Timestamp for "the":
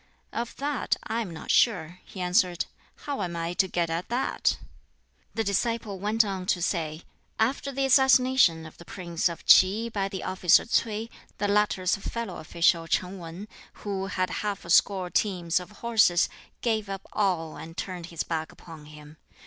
5.35-5.43, 7.71-7.85, 8.79-8.83, 10.09-10.23, 11.37-11.47